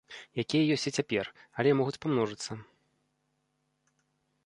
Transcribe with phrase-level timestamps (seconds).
[0.43, 1.25] Якія ёсць і цяпер,
[1.57, 2.61] але могуць памножыцца.